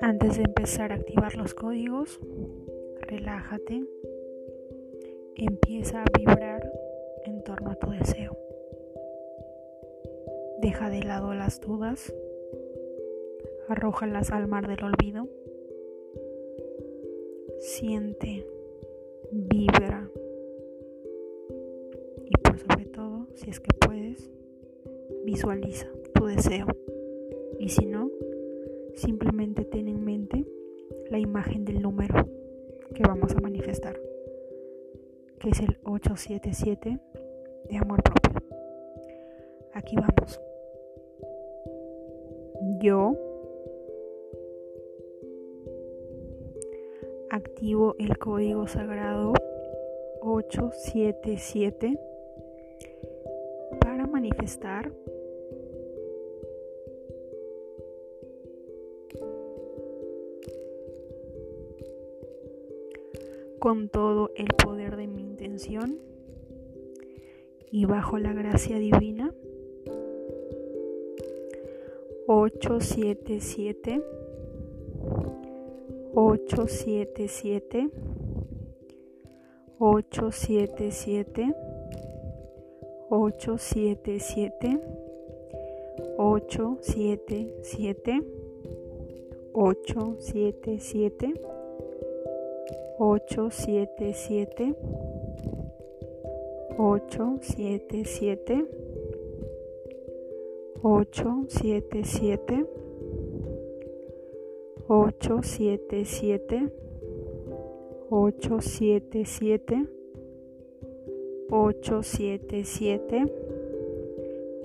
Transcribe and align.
Antes 0.00 0.36
de 0.36 0.42
empezar 0.42 0.92
a 0.92 0.96
activar 0.96 1.34
los 1.34 1.54
códigos, 1.54 2.20
relájate, 3.00 3.84
empieza 5.36 6.02
a 6.02 6.18
vibrar 6.18 6.70
en 7.24 7.42
torno 7.42 7.70
a 7.70 7.76
tu 7.76 7.90
deseo. 7.90 8.36
Deja 10.60 10.90
de 10.90 11.02
lado 11.02 11.32
las 11.34 11.60
dudas, 11.60 12.12
arrójalas 13.68 14.30
al 14.30 14.46
mar 14.46 14.68
del 14.68 14.84
olvido, 14.84 15.28
siente, 17.60 18.46
vibra. 19.32 20.10
Y 22.26 22.36
por 22.42 22.58
sobre 22.58 22.84
todo, 22.86 23.26
si 23.34 23.48
es 23.48 23.60
que 23.60 23.72
puedes, 23.74 24.30
visualiza 25.24 25.88
tu 26.14 26.26
deseo 26.26 26.66
y 27.58 27.68
si 27.68 27.86
no, 27.86 28.10
Simplemente 28.94 29.64
ten 29.64 29.88
en 29.88 30.04
mente 30.04 30.44
la 31.10 31.18
imagen 31.18 31.64
del 31.64 31.82
número 31.82 32.28
que 32.94 33.02
vamos 33.02 33.34
a 33.34 33.40
manifestar, 33.40 33.98
que 35.40 35.50
es 35.50 35.60
el 35.60 35.78
877 35.82 37.00
de 37.68 37.76
amor 37.76 38.02
propio. 38.04 38.40
Aquí 39.72 39.96
vamos. 39.96 40.40
Yo 42.80 43.16
activo 47.30 47.96
el 47.98 48.16
código 48.16 48.68
sagrado 48.68 49.32
877 50.22 51.98
para 53.10 53.13
manifestar 54.24 54.90
con 63.58 63.90
todo 63.90 64.30
el 64.36 64.46
poder 64.46 64.96
de 64.96 65.08
mi 65.08 65.20
intención 65.20 65.98
y 67.70 67.84
bajo 67.84 68.18
la 68.18 68.32
gracia 68.32 68.78
divina. 68.78 69.34
877 72.26 74.02
877 76.14 77.90
877 79.78 81.73
877 83.14 84.80
877 86.18 87.50
877 89.54 91.34
877 92.98 94.74
877 96.78 98.66
877 100.82 102.66
877 104.88 106.70
877 108.10 110.03
877 111.50 113.28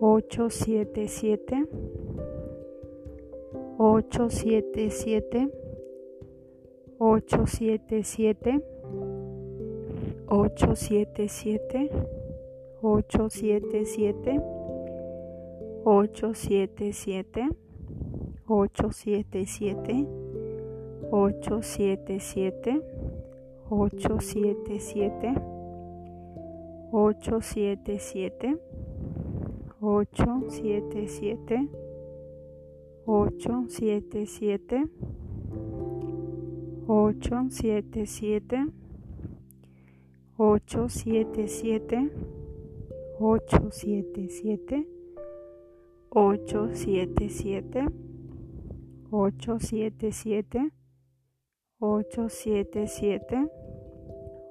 877 0.00 1.66
877 3.78 5.50
877 7.00 8.62
877 10.30 11.00
877 12.82 14.40
877 15.84 17.50
877 18.36 20.06
877 21.10 22.82
877 23.70 25.53
877 26.94 28.60
877 29.82 31.68
877 33.04 34.88
877 36.86 38.72
877 40.38 42.10
877 43.18 44.86
877 46.14 47.88
877 49.02 50.70
877 51.80 53.48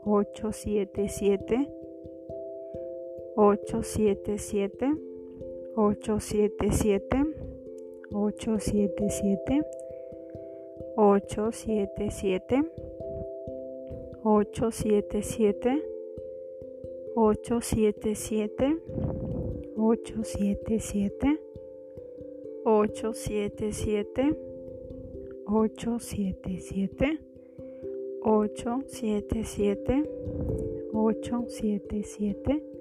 877 0.06 1.83
877 3.38 4.98
877 5.78 7.34
877 8.12 9.64
877 10.96 12.64
877 14.26 15.82
877 17.16 18.74
877 19.76 21.38
877 22.66 23.34
877 25.86 27.18
877 28.26 30.06
877 30.94 32.73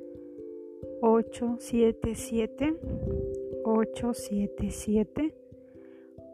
877 1.03 2.75
877 3.65 5.35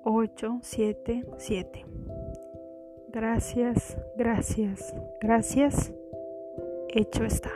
877. 0.04 1.84
Gracias, 3.10 3.96
gracias, 4.16 4.94
gracias. 5.20 5.92
Hecho 6.88 7.24
está. 7.24 7.50